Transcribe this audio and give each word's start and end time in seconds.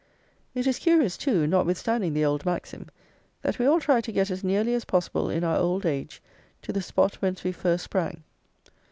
It 0.55 0.65
is 0.65 0.79
curious, 0.79 1.15
too, 1.15 1.45
notwithstanding 1.45 2.15
the 2.15 2.25
old 2.25 2.43
maxim, 2.43 2.87
that 3.43 3.59
we 3.59 3.67
all 3.67 3.79
try 3.79 4.01
to 4.01 4.11
get 4.11 4.31
as 4.31 4.43
nearly 4.43 4.73
as 4.73 4.83
possible 4.85 5.29
in 5.29 5.43
our 5.43 5.57
old 5.57 5.85
age 5.85 6.23
to 6.63 6.73
the 6.73 6.81
spot 6.81 7.17
whence 7.21 7.43
we 7.43 7.51
first 7.51 7.83
sprang. 7.83 8.23